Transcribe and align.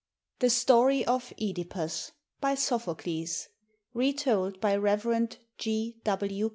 THE 0.39 0.49
STORY 0.49 1.05
OF 1.05 1.31
(EDIPUS 1.37 2.13
BY 2.39 2.55
SOPHOCLES: 2.55 3.49
RETOLD 3.93 4.59
BY 4.59 4.75
REV. 4.75 5.27
G. 5.59 6.01
W. 6.03 6.49